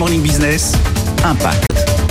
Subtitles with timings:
[0.00, 0.72] Morning Business,
[1.26, 2.09] Impact.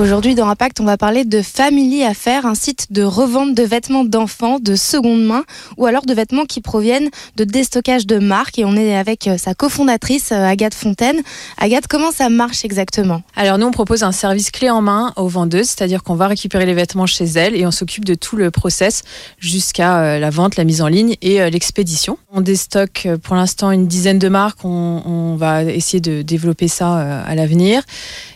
[0.00, 4.02] Aujourd'hui dans Impact, on va parler de Family Affaires, un site de revente de vêtements
[4.02, 5.44] d'enfants de seconde main
[5.76, 8.58] ou alors de vêtements qui proviennent de déstockage de marques.
[8.58, 11.20] Et on est avec euh, sa cofondatrice euh, Agathe Fontaine.
[11.58, 13.20] Agathe, comment ça marche exactement?
[13.36, 16.64] Alors nous, on propose un service clé en main aux vendeuses, c'est-à-dire qu'on va récupérer
[16.64, 19.02] les vêtements chez elles et on s'occupe de tout le process
[19.38, 22.16] jusqu'à euh, la vente, la mise en ligne et l'expédition.
[22.32, 24.64] On déstocke pour l'instant une dizaine de marques.
[24.64, 27.82] On, on va essayer de développer ça à l'avenir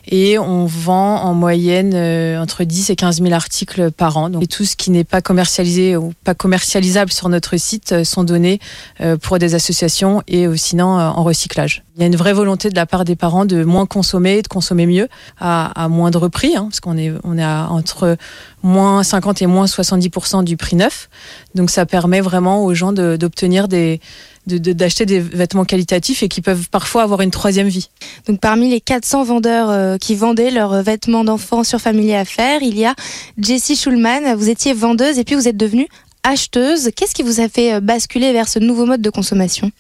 [0.07, 1.54] et on vend en moyenne
[1.95, 4.31] euh, entre 10 et 15 000 articles par an.
[4.41, 8.25] Et tout ce qui n'est pas commercialisé ou pas commercialisable sur notre site euh, sont
[8.25, 8.61] donnés
[9.01, 11.84] euh, pour des associations et sinon en recyclage.
[11.97, 14.49] Il y a une vraie volonté de la part des parents de moins consommer, de
[14.49, 15.07] consommer mieux
[15.39, 18.17] à, à moindre prix, hein, parce qu'on est, on est à entre
[18.65, 21.09] moins 50 et moins 70% du prix neuf.
[21.55, 24.01] Donc ça permet vraiment aux gens d'obtenir des
[24.47, 27.89] d'acheter des vêtements qualitatifs et qui peuvent parfois avoir une troisième vie.
[28.29, 32.79] Donc parmi les 400 vendeurs euh, qui vendaient leurs vêtements d'enfants sur Family Affaires, il
[32.79, 32.95] y a
[33.39, 34.35] Jessie Schulman.
[34.37, 35.89] Vous étiez vendeuse et puis vous êtes devenue
[36.25, 36.91] acheteuse.
[36.97, 39.71] Qu'est-ce qui vous a fait euh, basculer vers ce nouveau mode de consommation?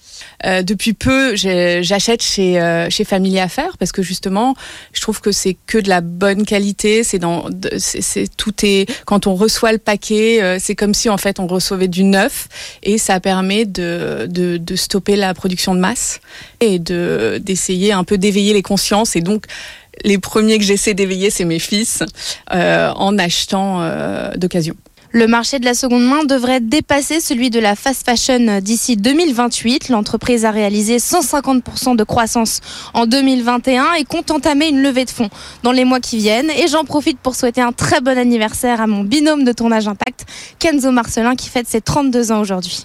[0.45, 4.55] Euh, Depuis peu, j'achète chez euh, chez Family Affaires parce que justement,
[4.93, 7.03] je trouve que c'est que de la bonne qualité.
[7.03, 7.47] C'est dans,
[7.79, 11.47] c'est tout est quand on reçoit le paquet, euh, c'est comme si en fait on
[11.47, 12.49] recevait du neuf
[12.83, 16.21] et ça permet de de, de stopper la production de masse
[16.61, 19.47] et de d'essayer un peu d'éveiller les consciences et donc
[20.05, 22.03] les premiers que j'essaie d'éveiller, c'est mes fils
[22.51, 23.89] en achetant
[24.37, 24.75] d'occasion.
[25.17, 29.89] Le marché de la seconde main devrait dépasser celui de la fast fashion d'ici 2028.
[29.91, 32.59] L'entreprise a réalisé 150% de croissance
[32.95, 35.31] en 2021 et compte entamer une levée de fonds
[35.63, 36.51] dans les mois qui viennent.
[36.51, 40.27] Et j'en profite pour souhaiter un très bon anniversaire à mon binôme de tournage Impact,
[40.59, 42.85] Kenzo Marcelin, qui fête ses 32 ans aujourd'hui.